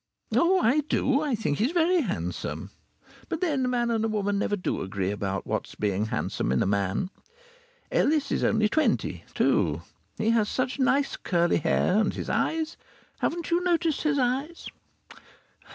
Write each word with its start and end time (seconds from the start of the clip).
Oh! 0.35 0.57
I 0.59 0.79
do. 0.79 1.21
I 1.21 1.35
think 1.35 1.59
he's 1.59 1.73
very 1.73 2.01
handsome. 2.01 2.71
But 3.29 3.39
then 3.39 3.63
a 3.63 3.67
man 3.67 3.91
and 3.91 4.03
a 4.03 4.07
woman 4.07 4.39
never 4.39 4.55
do 4.55 4.81
agree 4.81 5.11
about 5.11 5.45
what 5.45 5.75
being 5.79 6.07
handsome 6.07 6.51
is 6.51 6.55
in 6.57 6.63
a 6.63 6.65
man. 6.65 7.11
Ellis 7.91 8.31
is 8.31 8.43
only 8.43 8.67
twenty, 8.67 9.23
too. 9.35 9.83
He 10.17 10.31
has 10.31 10.49
such 10.49 10.79
nice 10.79 11.15
curly 11.17 11.57
hair, 11.57 11.99
and 11.99 12.11
his 12.15 12.31
eyes 12.31 12.77
haven't 13.19 13.51
you 13.51 13.63
noticed 13.63 14.01
his 14.01 14.17
eyes? 14.17 14.69